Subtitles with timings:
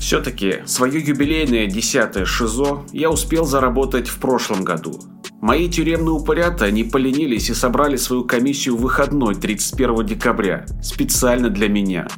[0.00, 4.98] Все-таки свое юбилейное десятое ШИЗО я успел заработать в прошлом году.
[5.42, 11.68] Мои тюремные упырята не поленились и собрали свою комиссию в выходной 31 декабря, специально для
[11.68, 12.08] меня.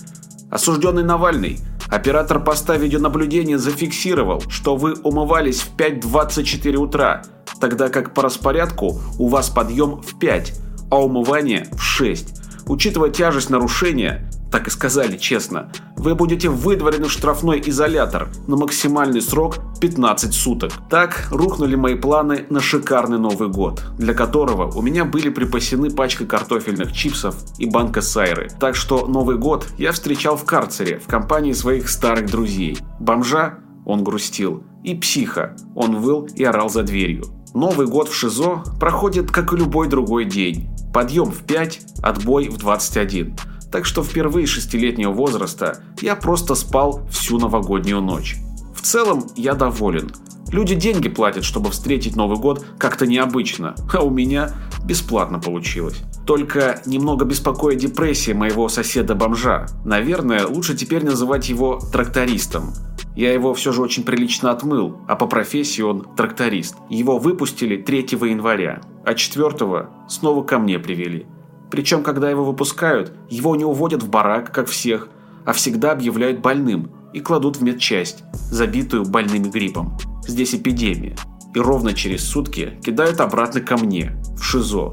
[0.49, 1.59] Осужденный Навальный,
[1.89, 7.25] оператор поста видеонаблюдения зафиксировал, что вы умывались в 5.24 утра,
[7.61, 10.53] тогда как по распорядку у вас подъем в 5,
[10.89, 12.43] а умывание в 6.
[12.67, 19.23] Учитывая тяжесть нарушения, так и сказали честно, вы будете выдворены в штрафной изолятор на максимальный
[19.23, 20.73] срок 15 суток.
[20.91, 26.27] Так рухнули мои планы на шикарный Новый год, для которого у меня были припасены пачка
[26.27, 28.51] картофельных чипсов и банка сайры.
[28.61, 32.77] Так что Новый год я встречал в карцере в компании своих старых друзей.
[33.01, 37.25] Бомжа он грустил, и психа он выл и орал за дверью.
[37.55, 40.69] Новый год в ШИЗО проходит как и любой другой день.
[40.93, 43.35] Подъем в 5, отбой в 21
[43.73, 48.37] так что впервые шестилетнего возраста я просто спал всю новогоднюю ночь.
[48.77, 50.13] В целом я доволен.
[50.51, 54.51] Люди деньги платят, чтобы встретить Новый год как-то необычно, а у меня
[54.85, 56.03] бесплатно получилось.
[56.27, 59.67] Только немного беспокоит депрессия моего соседа-бомжа.
[59.85, 62.75] Наверное, лучше теперь называть его трактористом.
[63.17, 66.77] Я его все же очень прилично отмыл, а по профессии он тракторист.
[66.91, 71.27] Его выпустили 3 января, а 4 снова ко мне привели.
[71.73, 75.09] Причем, когда его выпускают, его не уводят в барак, как всех,
[75.47, 79.97] а всегда объявляют больным и кладут в медчасть, забитую больным гриппом.
[80.29, 81.17] Здесь эпидемия.
[81.55, 84.93] И ровно через сутки кидают обратно ко мне, в ШИЗО.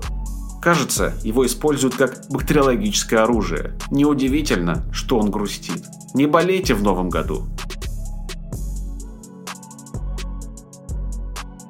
[0.62, 3.78] Кажется, его используют как бактериологическое оружие.
[3.92, 5.84] Неудивительно, что он грустит.
[6.14, 7.44] Не болейте в новом году.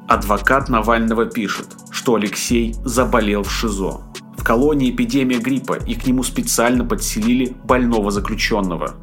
[0.07, 4.08] Адвокат Навального пишет, что Алексей заболел в ШИЗО.
[4.39, 8.95] В колонии эпидемия гриппа, и к нему специально подселили больного заключенного.